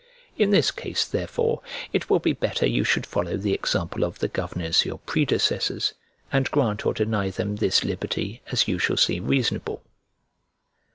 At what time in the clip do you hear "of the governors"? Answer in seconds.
4.03-4.83